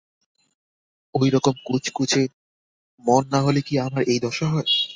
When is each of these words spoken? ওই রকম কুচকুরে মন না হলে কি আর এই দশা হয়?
ওই 1.15 1.27
রকম 1.29 1.55
কুচকুরে 1.65 2.21
মন 3.03 3.23
না 3.31 3.39
হলে 3.41 3.61
কি 3.61 3.73
আর 3.79 3.91
এই 4.07 4.19
দশা 4.19 4.47
হয়? 4.47 4.69